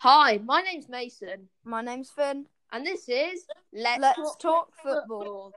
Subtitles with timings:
[0.00, 2.46] Hi, my name's Mason, My name's Finn.
[2.70, 5.52] and this is Let's, Let's Talk, talk football.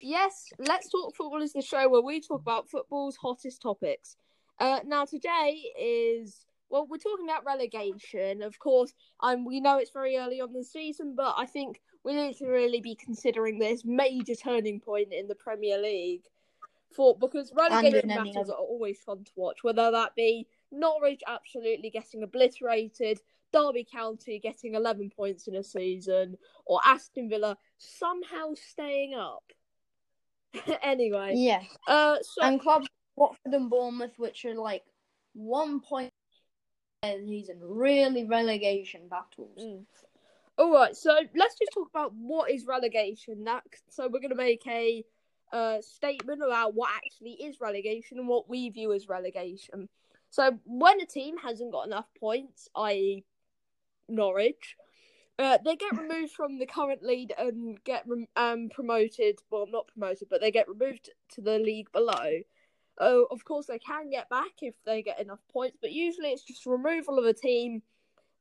[0.00, 4.16] Yes, Let's Talk Football is the show where we talk about football's hottest topics.
[4.58, 8.42] Uh, now, today is, well, we're talking about relegation.
[8.42, 12.12] Of course, um, we know it's very early on the season, but I think we
[12.14, 16.22] need to really be considering this major turning point in the Premier League.
[16.96, 22.22] For because relegation battles are always fun to watch, whether that be Norwich absolutely getting
[22.22, 23.20] obliterated,
[23.52, 29.44] Derby County getting 11 points in a season, or Aston Villa somehow staying up.
[30.82, 31.62] anyway, Yeah.
[31.86, 34.84] uh, so And clubs Watford and Bournemouth, which are like
[35.34, 36.10] one point
[37.02, 39.58] he's in really relegation battles.
[39.62, 39.84] Mm.
[40.58, 43.44] all right, so let's just talk about what is relegation.
[43.44, 45.04] That so we're gonna make a
[45.52, 49.88] uh, statement about what actually is relegation and what we view as relegation.
[50.30, 53.24] So when a team hasn't got enough points, i.e.,
[54.08, 54.76] Norwich,
[55.38, 59.40] uh, they get removed from the current lead and get rem- um promoted.
[59.50, 62.40] Well, not promoted, but they get removed to the league below.
[62.98, 66.44] Oh, of course they can get back if they get enough points, but usually it's
[66.44, 67.82] just removal of a team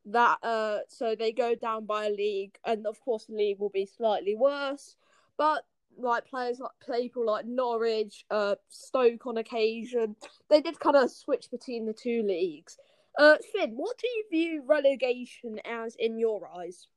[0.08, 3.70] that uh so they go down by a league, and of course the league will
[3.70, 4.96] be slightly worse.
[5.38, 5.66] But
[5.98, 10.16] like players like people like Norwich, uh, Stoke on occasion,
[10.50, 12.78] they did kind of switch between the two leagues.
[13.18, 16.88] Uh, Finn, what do you view relegation as in your eyes?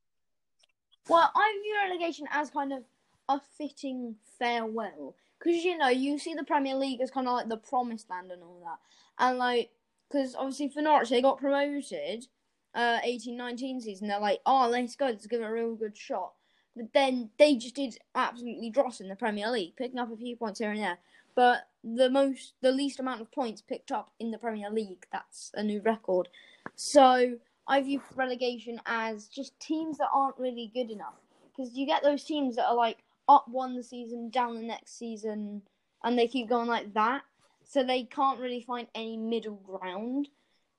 [1.09, 2.83] Well, I view relegation as kind of
[3.29, 5.15] a fitting farewell.
[5.39, 8.33] Because, you know, you see the Premier League as kind of like the promised land
[8.33, 8.79] and all that.
[9.25, 9.71] And, like,
[10.11, 12.27] because obviously for Norwich, they got promoted
[12.75, 14.09] uh 18 19 season.
[14.09, 16.33] They're like, oh, let's go, let's give it a real good shot.
[16.79, 20.37] But then they just did absolutely dross in the Premier League, picking up a few
[20.37, 20.99] points here and there.
[21.35, 25.51] But the most, the least amount of points picked up in the Premier League, that's
[25.55, 26.29] a new record.
[26.77, 31.15] So I view relegation as just teams that aren't really good enough.
[31.49, 32.99] Because you get those teams that are like
[33.29, 35.63] up one season, down the next season,
[36.05, 37.23] and they keep going like that.
[37.65, 40.29] So they can't really find any middle ground.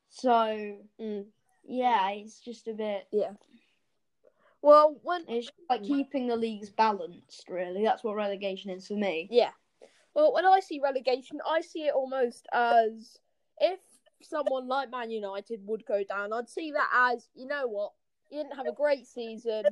[0.09, 1.25] So Mm.
[1.63, 3.07] yeah, it's just a bit.
[4.61, 7.45] Well, when It's like keeping the leagues balanced.
[7.47, 9.27] Really, that's what relegation is for me.
[9.31, 9.51] Yeah.
[10.13, 13.17] Well, when I see relegation, I see it almost as
[13.59, 13.79] if
[14.21, 16.33] someone like Man United would go down.
[16.33, 17.93] I'd see that as, you know what,
[18.29, 19.63] you didn't have a great season,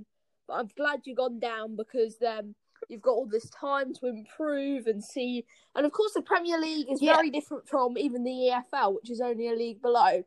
[0.48, 2.56] but I'm glad you've gone down because then
[2.88, 5.46] you've got all this time to improve and see.
[5.76, 7.16] And of course, the Premier League is Yeah.
[7.16, 10.24] very different from even the EFL, which is only a league below,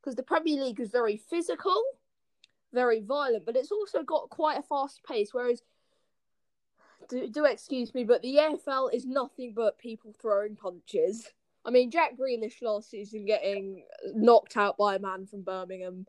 [0.00, 1.82] because the Premier League is very physical,
[2.72, 5.30] very violent, but it's also got quite a fast pace.
[5.32, 5.62] Whereas
[7.08, 11.28] do, do excuse me, but the EFL is nothing but people throwing punches.
[11.64, 13.84] I mean, Jack Grealish last season getting
[14.14, 16.06] knocked out by a man from Birmingham.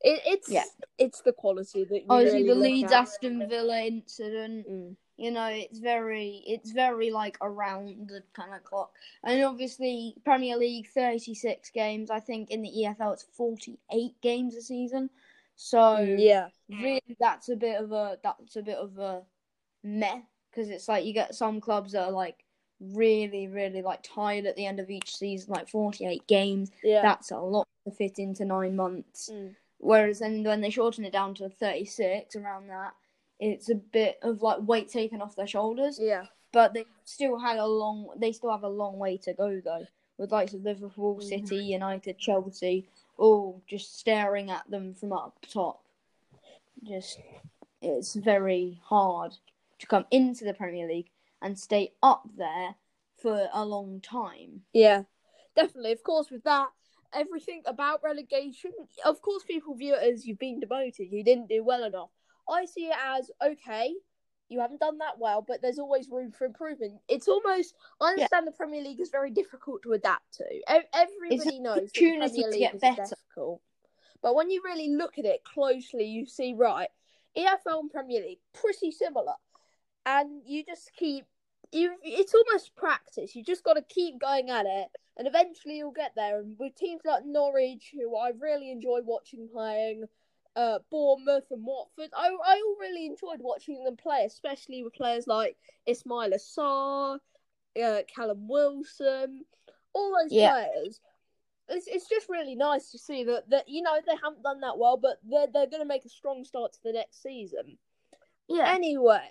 [0.00, 0.64] It, it's Yeah.
[0.98, 3.02] it's the quality that you Obviously, really the Leeds at.
[3.02, 4.68] Aston Villa incident.
[4.68, 4.96] Mm.
[5.18, 8.92] You know, it's very, it's very like around the kind of clock.
[9.24, 12.10] And obviously, Premier League thirty six games.
[12.10, 15.08] I think in the EFL it's forty eight games a season.
[15.56, 19.22] So Yeah, really, that's a bit of a that's a bit of a
[19.82, 22.44] meh because it's like you get some clubs that are like
[22.80, 26.70] really, really like tired at the end of each season, like forty eight games.
[26.84, 27.02] yeah.
[27.02, 29.30] That's a lot to fit into nine months.
[29.32, 29.54] Mm.
[29.78, 32.94] Whereas then when they shorten it down to 36, around that,
[33.38, 35.98] it's a bit of like weight taken off their shoulders.
[36.00, 36.24] yeah.
[36.52, 39.86] But they still had a long, they still have a long way to go though.
[40.16, 41.22] With likes of Liverpool, Mm.
[41.22, 45.82] City, United, Chelsea, all just staring at them from up top.
[46.82, 47.18] Just,
[47.80, 49.32] it's very hard
[49.78, 51.10] to come into the Premier League
[51.42, 52.74] and stay up there
[53.20, 54.62] for a long time.
[54.72, 55.02] Yeah,
[55.54, 55.92] definitely.
[55.92, 56.68] Of course, with that,
[57.14, 58.72] everything about relegation,
[59.04, 62.10] of course, people view it as you've been demoted, you didn't do well enough.
[62.48, 63.94] I see it as okay,
[64.48, 66.94] you haven't done that well, but there's always room for improvement.
[67.08, 70.44] It's almost, I understand the Premier League is very difficult to adapt to.
[70.94, 73.02] Everybody knows the opportunity to get is better.
[73.02, 73.60] difficult.
[74.22, 76.88] But when you really look at it closely, you see, right,
[77.36, 79.34] EFL and Premier League, pretty similar.
[80.04, 81.26] And you just keep
[81.72, 83.34] you it's almost practice.
[83.34, 86.40] You just got to keep going at it, and eventually you'll get there.
[86.40, 90.04] And with teams like Norwich, who I really enjoy watching playing,
[90.56, 95.26] uh, Bournemouth and Watford, I I all really enjoyed watching them play, especially with players
[95.26, 95.56] like
[95.88, 97.18] Ismaila Sarr,
[97.82, 99.44] uh, Callum Wilson,
[99.92, 100.52] all those Yeah.
[100.52, 101.00] players.
[101.68, 104.78] It's, it's just really nice to see that, that you know they haven't done that
[104.78, 107.78] well, but they're they're going to make a strong start to the next season.
[108.48, 108.72] Yeah.
[108.72, 109.30] Anyway,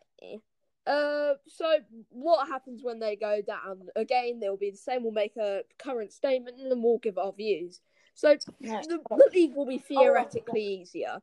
[0.85, 1.77] Uh, so
[2.09, 3.87] what happens when they go down?
[3.95, 5.03] Again, they'll be the same.
[5.03, 7.81] We'll make a current statement and then we'll give our views.
[8.15, 8.81] So No.
[8.81, 11.19] the, the league will be theoretically easier,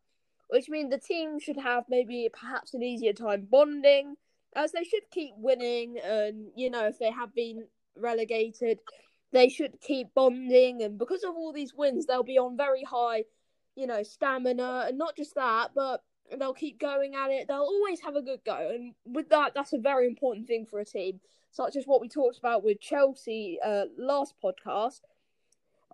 [0.49, 4.17] which means the team should have maybe perhaps an easier time bonding,
[4.55, 5.99] as they should keep winning.
[5.99, 7.67] And you know, if they have been
[7.97, 8.79] relegated,
[9.33, 10.83] they should keep bonding.
[10.83, 13.25] And because of all these wins, they'll be on very high,
[13.75, 14.85] you know, stamina.
[14.89, 16.03] And not just that, but
[16.39, 17.49] they'll keep going at it.
[17.49, 20.79] They'll always have a good go, and with that, that's a very important thing for
[20.79, 25.01] a team, such as what we talked about with Chelsea uh, last podcast.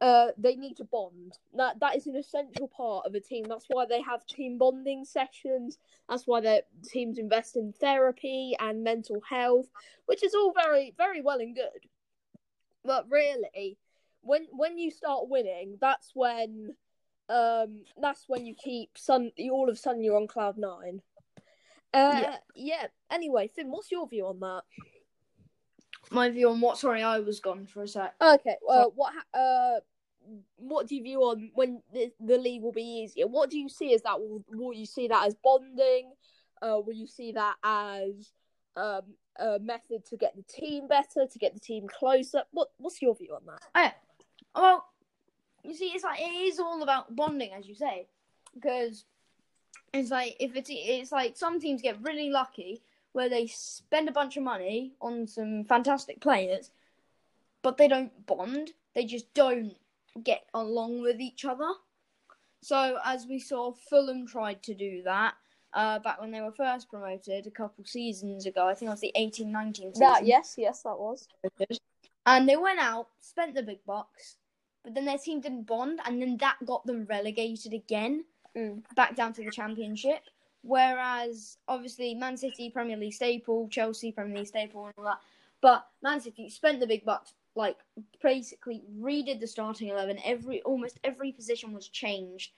[0.01, 1.33] Uh, they need to bond.
[1.57, 3.47] That that is an essential part of a team.
[3.49, 5.79] That's why they have team bonding sessions.
[6.09, 9.67] That's why their teams invest in therapy and mental health,
[10.07, 11.89] which is all very very well and good.
[12.85, 13.77] But really,
[14.21, 16.75] when when you start winning, that's when
[17.29, 21.03] um that's when you keep sun all of a sudden you're on cloud nine.
[21.93, 22.37] Uh, Yeah.
[22.55, 22.87] yeah.
[23.11, 24.63] Anyway, Finn, what's your view on that?
[26.11, 26.79] My view on what?
[26.79, 28.15] Sorry, I was gone for a sec.
[28.21, 28.57] Okay.
[28.67, 29.81] Well, what ha- uh,
[30.57, 33.27] what do you view on when the, the league will be easier?
[33.27, 34.21] What do you see as that?
[34.21, 36.13] Will, will you see that as bonding?
[36.61, 38.33] Uh, will you see that as
[38.77, 39.03] um
[39.39, 42.43] a method to get the team better, to get the team closer?
[42.53, 43.61] What What's your view on that?
[43.77, 43.95] Okay.
[44.55, 44.85] Well,
[45.63, 48.07] you see, it's like it is all about bonding, as you say,
[48.55, 49.05] because
[49.93, 52.83] it's like if it's it's like some teams get really lucky
[53.19, 56.71] where they spend a bunch of money on some fantastic players,
[57.63, 58.71] but they don't bond.
[58.95, 59.75] They just don't
[60.23, 61.69] get along with each other.
[62.63, 65.35] So as we saw, Fulham tried to do that.
[65.73, 69.01] Uh, back when they were first promoted a couple seasons ago, I think it was
[69.01, 71.27] the 18-19 season That yes, yes, that was.
[72.25, 74.37] and they went out, spent the big bucks,
[74.85, 78.25] but then their team didn't bond, and then that got them relegated again,
[78.57, 78.83] Mm.
[78.95, 80.23] back down to the championship.
[80.63, 85.21] Whereas obviously Man City Premier League staple, Chelsea Premier League staple, and all that,
[85.61, 87.77] but Man City spent the big bucks, like
[88.23, 90.19] basically redid the starting eleven.
[90.25, 92.53] Every almost every position was changed.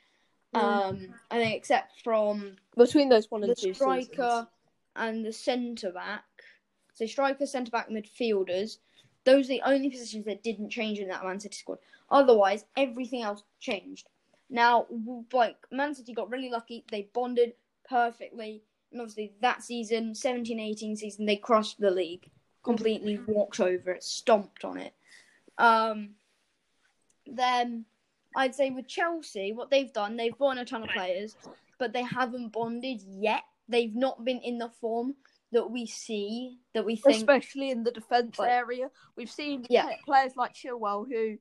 [0.54, 0.60] Mm.
[0.60, 4.48] Um, I think except from Between those one and the two striker seasons.
[4.96, 6.24] and the centre back.
[6.94, 8.78] So striker, centre back, midfielders.
[9.24, 11.78] Those are the only positions that didn't change in that Man City squad.
[12.10, 14.08] Otherwise, everything else changed.
[14.48, 14.86] Now,
[15.32, 17.52] like Man City got really lucky; they bonded
[17.90, 22.30] perfectly, and obviously that season, 17-18 season, they crushed the league,
[22.62, 24.94] completely walked over it, stomped on it.
[25.58, 26.10] Um,
[27.26, 27.84] then
[28.36, 31.36] I'd say with Chelsea, what they've done, they've bought in a ton of players,
[31.78, 33.42] but they haven't bonded yet.
[33.68, 35.14] They've not been in the form
[35.52, 37.16] that we see, that we think.
[37.16, 38.90] especially in the defence Like- area.
[39.16, 39.96] We've seen Yeah.
[40.04, 41.38] players like Chilwell, who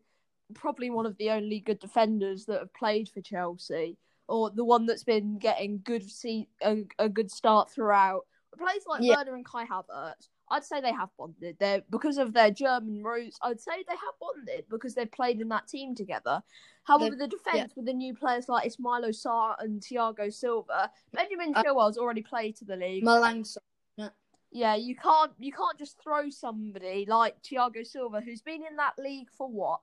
[0.55, 3.97] probably one of the only good defenders that have played for Chelsea,
[4.29, 8.21] or the one that's been getting good see a, a good start throughout.
[8.57, 9.15] Players like Yeah.
[9.17, 11.57] Werner and Kai Havertz, I'd say they have bonded.
[11.59, 13.37] They're because of their German roots.
[13.41, 16.41] I'd say they have bonded because they've played in that team together.
[16.83, 21.63] However, the defence with the new players like Ismaila Sarr and Thiago Silva, Benjamin Uh,
[21.63, 23.03] Chilwell's already played to the league.
[23.03, 24.11] Malang Sarr.
[24.51, 28.97] Yeah, you can't you can't just throw somebody like Thiago Silva who's been in that
[28.97, 29.81] league for what?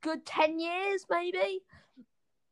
[0.00, 1.60] Good ten years, maybe?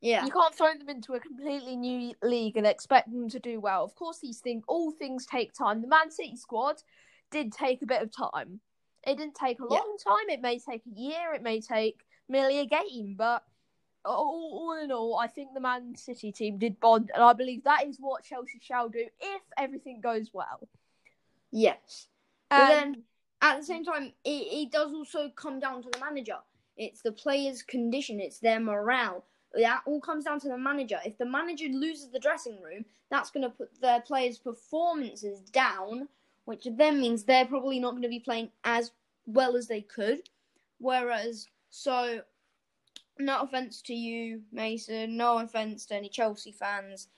[0.00, 0.24] Yeah.
[0.24, 3.82] You can't throw them into a completely new league and expect them to do well.
[3.84, 5.80] Of course these things all things take time.
[5.80, 6.82] The Man City squad
[7.30, 8.60] did take a bit of time.
[9.06, 9.78] It didn't take a Yeah.
[9.78, 13.44] long time, it may take a year, it may take merely a game, but
[14.04, 17.64] all, all in all, I think the Man City team did bond, and I believe
[17.64, 20.68] that is what Chelsea shall do if everything goes well.
[21.50, 22.08] Yes.
[22.48, 23.02] But Um, then
[23.42, 26.38] at the same time, it, it does also come down to the manager.
[26.76, 28.20] It's the players' condition.
[28.20, 29.24] It's their morale.
[29.56, 30.98] That all comes down to the manager.
[31.04, 36.08] If the manager loses the dressing room, that's going to put their players' performances down,
[36.44, 38.92] which then means they're probably not going to be playing as
[39.26, 40.28] well as they could.
[40.78, 42.20] Whereas, so,
[43.18, 45.16] no offense to you, Mason.
[45.16, 47.08] No offense to any Chelsea fans.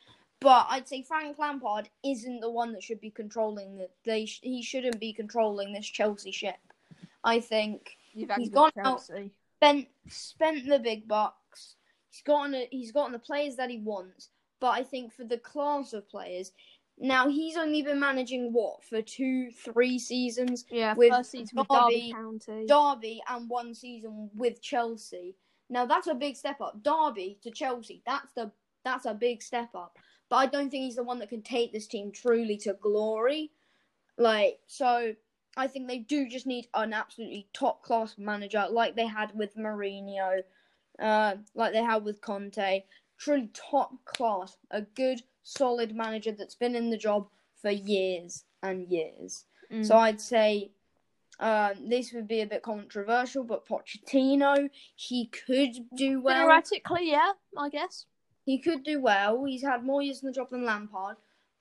[0.40, 3.88] But I'd say Frank Lampard isn't the one that should be controlling the.
[4.04, 6.56] They sh- he shouldn't be controlling this Chelsea ship.
[7.24, 9.04] I think He's gone out.
[9.06, 9.32] Chelsea.
[9.56, 11.34] spent spent the big bucks.
[12.18, 14.30] He's gotten a, he's gotten the players that he wants.
[14.60, 16.52] But I think for the class of players,
[16.98, 21.68] now he's only been managing what for two, three seasons, Yeah, with first season with
[21.68, 22.66] Derby Derby, County.
[22.66, 25.36] Derby, and one season with Chelsea.
[25.70, 26.82] Now that's a big step up.
[26.82, 28.50] Derby to Chelsea, that's the
[28.84, 29.96] that's a big step up.
[30.28, 33.52] But I don't think he's the one that can take this team truly to glory.
[34.16, 35.14] Like so,
[35.56, 39.56] I think they do just need an absolutely top class manager, like they had with
[39.56, 40.40] Mourinho,
[41.00, 42.84] uh, like they had with Conte.
[43.18, 47.28] Truly top class, a good, solid manager that's been in the job
[47.60, 48.44] for years.
[48.62, 49.44] and years.
[49.72, 49.86] Mm.
[49.86, 50.70] So I'd say
[51.40, 56.46] um, this would be a bit controversial, but Pochettino, he could do well.
[56.46, 58.06] Theoretically, yeah, I guess.
[58.44, 59.44] He could do well.
[59.44, 61.16] He's had more years in the job than Lampard,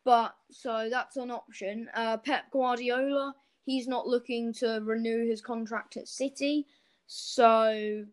[0.05, 1.89] but so that's an option.
[1.93, 6.65] Uh, Pep Guardiola, he's not looking to renew his contract at City,
[7.05, 8.05] so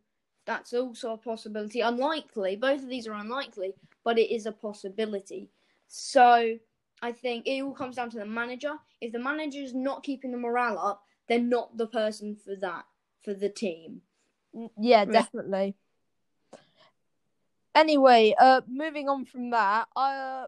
[0.47, 1.81] that's also a possibility.
[1.81, 2.57] Unlikely.
[2.57, 3.75] Both of these are unlikely,
[4.05, 5.51] but it is a possibility.
[5.89, 6.59] So
[7.03, 8.75] I think it all comes down to the manager.
[9.01, 12.85] If the manager is not keeping the morale up, they're not the person for that
[13.25, 14.03] for the team.
[14.79, 15.75] Yeah, definitely.
[17.75, 20.47] Anyway, uh, moving on from that, uh,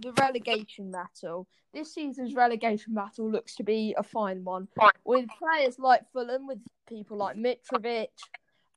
[0.00, 1.46] the relegation battle.
[1.72, 4.68] This season's relegation battle looks to be a fine one,
[5.04, 8.08] with players like Fulham, with people like Mitrovic,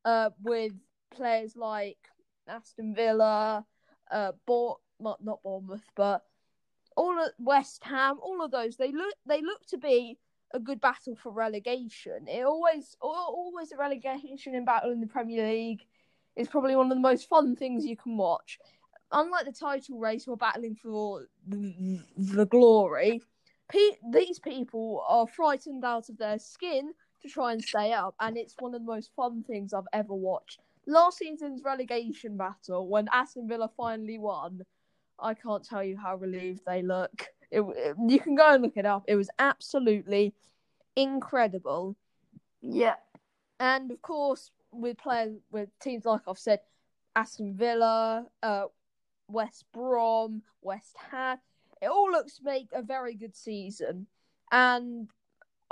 [0.05, 0.71] uh, with
[1.13, 1.97] players like
[2.47, 3.65] Aston Villa,
[4.11, 4.31] uh,
[4.99, 6.23] not Bournemouth, but
[6.95, 8.77] all of West Ham, all of those.
[8.77, 10.17] They look they look to be
[10.53, 12.27] a good battle for relegation.
[12.27, 15.85] It always always a relegation in battle in the Premier League
[16.35, 18.59] is probably one of the most fun things you can watch.
[19.11, 23.21] Unlike the title race we're battling for the, the glory,
[23.69, 26.93] pe- these people are frightened out of their skin
[27.25, 30.13] to try and stay up, and it's one of the most fun things I've ever
[30.13, 30.59] watched.
[30.87, 34.61] Last season's relegation battle, when Aston Villa finally won,
[35.19, 37.27] I can't tell you how relieved they look.
[37.51, 39.05] It, it- you can go and look it up.
[39.07, 40.33] It was absolutely
[40.95, 41.95] incredible.
[42.61, 42.95] Yeah.
[43.59, 46.59] And of course, with players with teams like I've said,
[47.15, 48.65] Aston Villa, uh,
[49.29, 51.37] West Brom, West Ham,
[51.81, 54.07] it all looks to make a very good season.
[54.51, 55.09] And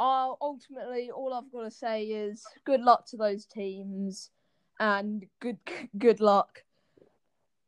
[0.03, 4.31] uh, ultimately, all I've got to say is good luck to those teams,
[4.77, 5.57] and good
[5.97, 6.63] good luck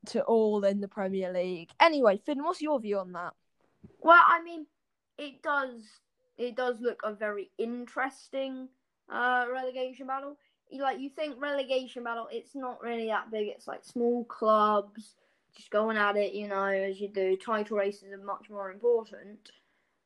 [0.08, 1.70] to all in the Premier League.
[1.80, 3.34] Anyway, Finn, what's your view on that?
[4.02, 4.66] Well, I mean,
[5.18, 5.82] it does
[6.38, 8.68] it does look a very interesting
[9.10, 10.38] uh, relegation battle.
[10.70, 13.48] You, like you think relegation battle, it's not really that big.
[13.48, 15.16] It's like small clubs
[15.56, 17.38] just going at it, you know, as you do.
[17.38, 19.52] Title races are much more important.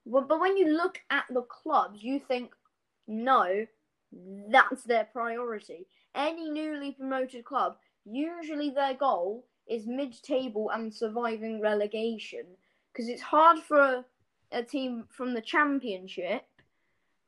[0.09, 2.51] But, but when you look at the clubs, you think,
[3.07, 3.65] no,
[4.51, 5.87] that's their priority.
[6.15, 12.45] Any newly promoted club, usually their goal is mid-table and surviving relegation
[12.91, 14.05] because it's hard for a,
[14.51, 16.43] a team from the championship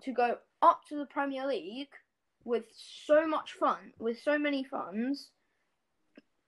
[0.01, 1.93] to go up to the Premier League
[2.43, 2.65] with
[3.05, 5.29] so much fun, with so many funds.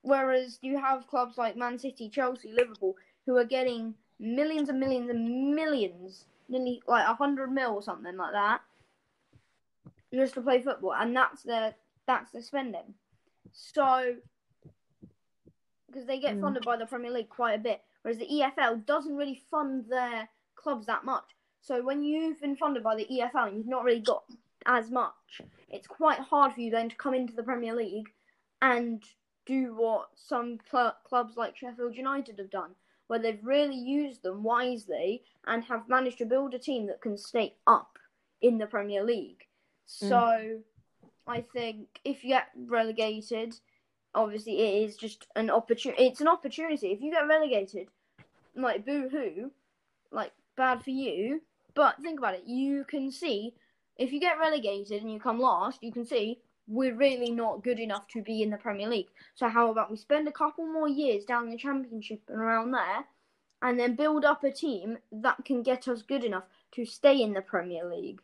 [0.01, 2.95] Whereas you have clubs like Man City, Chelsea, Liverpool,
[3.27, 3.93] who are getting
[4.24, 8.62] millions and millions and millions, nearly like a hundred mil or something like that,
[10.13, 11.75] just to play football, and that's their
[12.08, 12.94] that's their spending.
[13.51, 14.15] So,
[15.88, 16.42] because they get Mm.
[16.42, 20.30] funded by the Premier League quite a bit, whereas the EFL doesn't really fund their
[20.56, 21.36] clubs that much.
[21.62, 24.24] So when you've been funded by the EFL and you've not really got
[24.65, 28.12] as much, it's quite hard for you then to come into the Premier League
[28.62, 29.03] and
[29.46, 32.75] do what some cl- clubs like Sheffield United have done,
[33.13, 37.15] where they've really used them wisely and have managed to build a team that can
[37.15, 38.00] stay up
[38.41, 39.46] in the Premier League.
[40.01, 40.10] Mm.
[40.10, 40.60] So
[41.27, 43.53] I think if you get relegated,
[44.15, 46.05] obviously it is just an opportunity.
[46.05, 46.88] It's an opportunity.
[46.88, 47.89] If you get relegated,
[48.55, 49.51] like boo hoo,
[50.12, 51.43] like bad for you.
[51.75, 52.48] But think about it.
[52.48, 53.53] You can see
[53.96, 57.79] if you get relegated and you come last, you can see we're really not good
[57.79, 59.10] enough to be in the Premier League.
[59.36, 62.72] So how about we spend a couple more years down in the Championship and around
[62.72, 63.05] there,
[63.62, 67.34] and then build up a team that can get us good enough to stay in
[67.34, 68.22] the Premier League.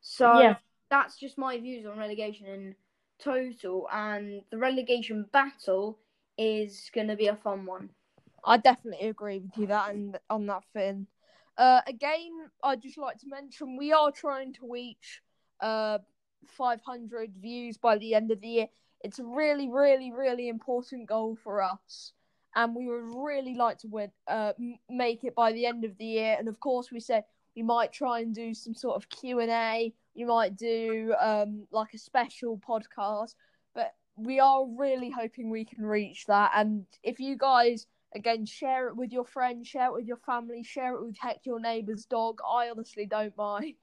[0.00, 0.56] So Yeah.
[0.90, 2.76] that's just my views on relegation in
[3.18, 5.98] total, and the relegation battle
[6.38, 7.90] is going to be a fun one.
[8.44, 11.06] I definitely agree with you that and on that Finn.
[11.58, 15.22] Uh, again, I'd just like to mention we are trying to reach
[15.60, 15.98] uh
[16.50, 18.66] 500 views by the end of the year.
[19.02, 22.12] It's a really, really, really important goal for us,
[22.54, 24.52] and we would really like to win, uh,
[24.88, 26.36] make it by the end of the year.
[26.38, 27.24] And of course, we said
[27.54, 29.92] we might try and do some sort of Q and A.
[30.14, 33.34] We might do um like a special podcast,
[33.74, 36.52] but we are really hoping we can reach that.
[36.54, 40.62] And if you guys again share it with your friends, share it with your family,
[40.62, 42.40] share it with heck your neighbour's dog.
[42.46, 43.74] I honestly don't mind.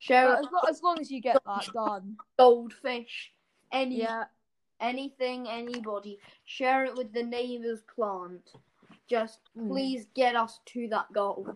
[0.00, 2.16] Share as, lo- as long as you get that done.
[2.38, 3.32] goldfish,
[3.70, 4.24] any Yeah.
[4.80, 6.18] anything, anybody.
[6.46, 8.52] Share it with the neighbor's plant.
[9.06, 9.68] Just Mm.
[9.68, 11.54] please get us to that goal.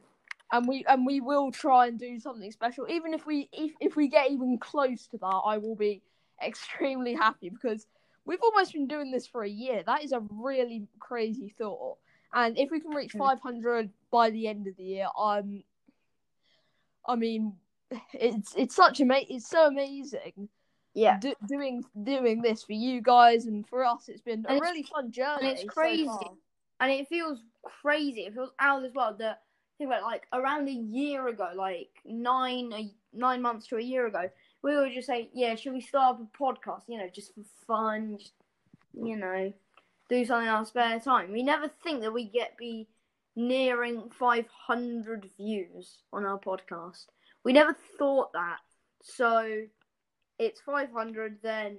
[0.52, 2.86] And we and we will try and do something special.
[2.88, 6.02] Even if we if, if we get even close to that, I will be
[6.42, 7.86] extremely happy because
[8.26, 9.82] we've almost been doing this for a year.
[9.86, 11.96] That is a really crazy thought.
[12.34, 13.20] And if we can reach Mm.
[13.20, 15.64] 500 by the end of the year, I'm
[17.06, 17.56] I mean,
[18.12, 20.48] it's it's such a ama- it's so amazing.
[20.94, 21.18] Yeah.
[21.18, 24.82] Do- doing doing this for you guys and for us, it's been a it's- really
[24.84, 25.48] fun journey.
[25.48, 26.06] it's crazy.
[26.06, 26.30] far.
[26.80, 27.40] and it feels
[27.82, 28.22] crazy.
[28.22, 29.14] It feels out as well.
[29.18, 29.42] That
[29.78, 33.82] think about it, like around a year ago, like nine a, nine months to a
[33.82, 34.30] year ago,
[34.62, 36.82] we were just saying, yeah, should we start up a podcast?
[36.86, 38.32] You know, just for fun, just
[38.92, 39.52] you know,
[40.08, 41.32] do something in our spare time.
[41.32, 42.86] We never think that we get be
[43.34, 47.06] nearing five hundred views on our podcast.
[47.44, 48.58] We never thought that.
[49.02, 49.64] So
[50.38, 51.78] it's five hundred, then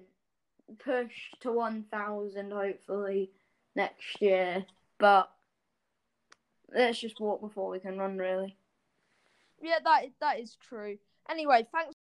[0.80, 3.32] push to one thousand, hopefully
[3.76, 4.66] next year.
[5.00, 5.30] But
[6.74, 8.56] let's just walk before we can run, really.
[9.62, 10.98] Yeah, that that is true.
[11.30, 11.96] Anyway, thanks.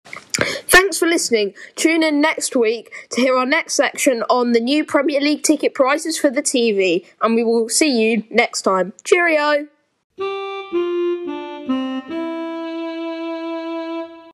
[0.66, 1.54] Thanks for listening.
[1.76, 5.72] Tune in next week to hear our next section on the new Premier League ticket
[5.72, 8.92] prices for the TV, and we will see you next time.
[9.02, 9.68] Cheerio.